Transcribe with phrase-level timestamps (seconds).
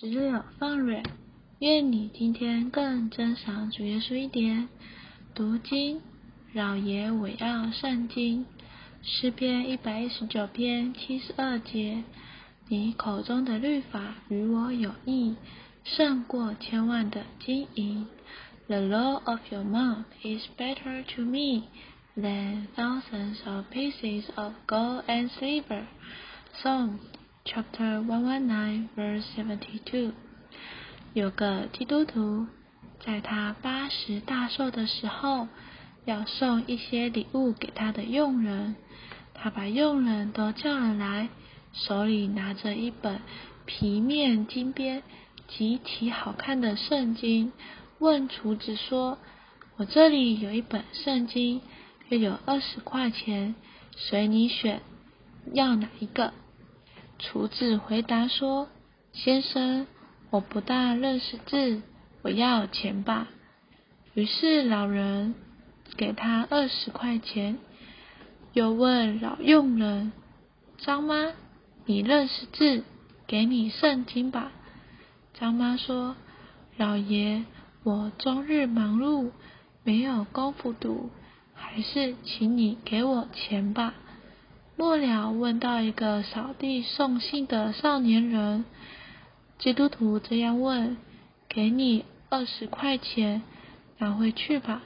[0.00, 1.02] 直了放蕊，
[1.58, 4.70] 愿你今天更珍赏主耶稣一点。
[5.34, 6.00] 读经，
[6.54, 8.46] 老爷我要圣经。
[9.02, 12.02] 诗篇一百一十九篇七十二节，
[12.68, 15.36] 你口中的律法与我有益，
[15.84, 18.06] 胜过千万的金银。
[18.68, 21.64] The law of your mouth is better to me
[22.16, 25.84] than thousands of pieces of gold and silver.
[26.62, 27.00] Psalm
[27.52, 30.12] Chapter one one nine, verse seventy two。
[31.14, 32.46] 有个基督徒，
[33.04, 35.48] 在他八十大寿的时候，
[36.04, 38.76] 要送一些礼物给他的佣人。
[39.34, 41.28] 他把佣人都叫了来，
[41.72, 43.18] 手里拿着一本
[43.66, 45.02] 皮面金边、
[45.48, 47.50] 极其好看的圣经，
[47.98, 49.18] 问厨子说
[49.76, 51.62] ：“我这里有一本圣经，
[52.10, 53.56] 约有二十块钱，
[53.96, 54.82] 随你选，
[55.52, 56.32] 要哪一个？”
[57.20, 58.68] 厨子回答说
[59.12, 59.86] ：“先生，
[60.30, 61.82] 我不大认识字，
[62.22, 63.28] 我要钱吧。”
[64.14, 65.34] 于是老人
[65.98, 67.58] 给他二十块钱，
[68.54, 70.12] 又问老佣人
[70.78, 71.32] ：“张妈，
[71.84, 72.84] 你认识字？
[73.26, 74.50] 给你圣经吧。”
[75.34, 76.16] 张妈说
[76.78, 77.44] ：“老爷，
[77.84, 79.30] 我终日忙碌，
[79.84, 81.10] 没有功夫读，
[81.54, 83.92] 还是请你给我钱吧。”
[84.80, 88.64] 末了，问到一个扫地送信的少年人，
[89.58, 90.96] 基督徒这样问
[91.50, 93.42] ：“给你二十块钱，
[93.98, 94.80] 拿回去吧，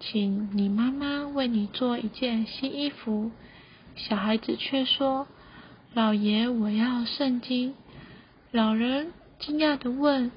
[0.00, 3.30] 请你妈妈为你做一件新衣服。”
[3.96, 5.26] 小孩子却说
[5.92, 7.74] ：“老爷，我要圣经。”
[8.50, 10.32] 老人惊讶的问：“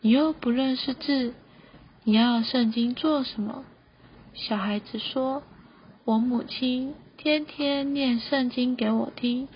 [0.00, 1.34] 你又不认识字，
[2.04, 3.66] 你要圣经做什么？”
[4.32, 5.42] 小孩子说
[6.06, 9.46] ：“我母亲。”天天念圣经给我听，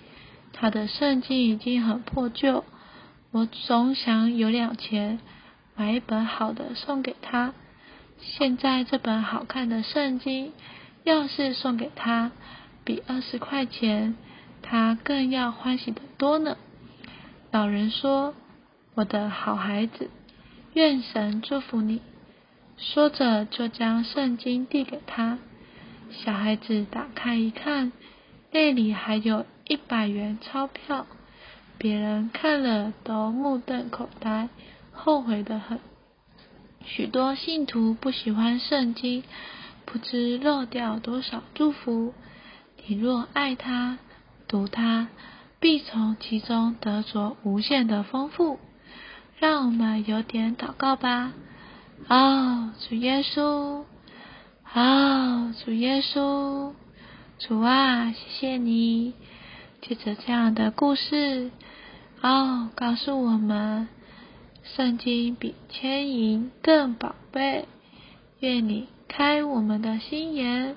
[0.52, 2.62] 他的圣经已经很破旧，
[3.32, 5.18] 我总想有两钱
[5.74, 7.54] 买一本好的送给他。
[8.20, 10.52] 现在这本好看的圣经，
[11.02, 12.30] 要是送给他，
[12.84, 14.14] 比二十块钱
[14.62, 16.56] 他更要欢喜的多呢。
[17.50, 18.32] 老人说
[18.94, 20.08] ：“我的好孩子，
[20.74, 22.00] 愿神祝福你。”
[22.78, 25.38] 说着就将圣经递给他。
[26.10, 27.92] 小孩子打开一看，
[28.52, 31.06] 那里还有一百元钞票，
[31.78, 34.48] 别人看了都目瞪口呆，
[34.92, 35.78] 后悔的很。
[36.84, 39.24] 许多信徒不喜欢圣经，
[39.84, 42.14] 不知漏掉多少祝福。
[42.86, 43.98] 你若爱他，
[44.46, 45.08] 读他，
[45.58, 48.60] 必从其中得着无限的丰富。
[49.38, 51.32] 让我们有点祷告吧。
[52.08, 53.84] 哦，主耶稣。
[54.68, 56.72] 好，主耶稣，
[57.38, 59.14] 主啊，谢谢你，
[59.80, 61.50] 借着这样的故事，
[62.20, 63.88] 哦，告诉我们，
[64.64, 67.66] 圣经比千银更宝贝。
[68.40, 70.76] 愿你开我们的心眼，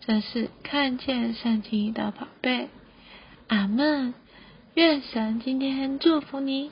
[0.00, 2.68] 真是看见圣经的宝贝。
[3.48, 4.14] 阿门。
[4.74, 6.70] 愿神今天祝福你。